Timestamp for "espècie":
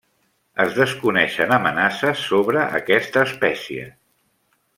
3.31-3.87